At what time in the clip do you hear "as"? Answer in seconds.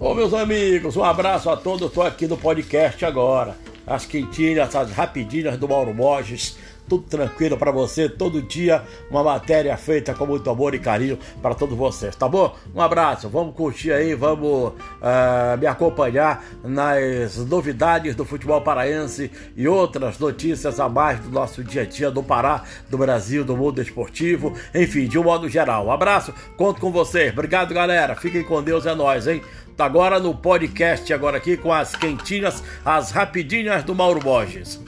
3.86-4.06, 4.74-4.90, 31.72-31.96, 32.84-33.10